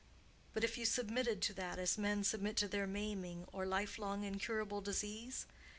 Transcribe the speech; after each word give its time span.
But 0.55 0.63
if 0.63 0.79
you 0.79 0.85
submitted 0.87 1.43
to 1.43 1.53
that 1.53 1.77
as 1.77 1.95
men 1.95 2.23
submit 2.23 2.57
to 2.57 2.87
maiming 2.87 3.45
or 3.53 3.67
life 3.67 3.99
long 3.99 4.23
incurable 4.23 4.81
disease? 4.81 5.45